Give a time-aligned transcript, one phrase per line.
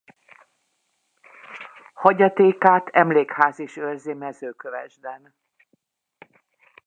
[1.93, 5.35] Hagyatékát emlékház is őrzi Mezőkövesden.